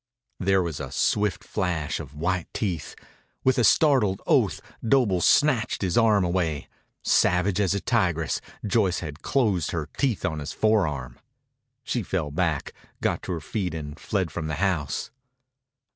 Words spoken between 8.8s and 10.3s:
had closed her teeth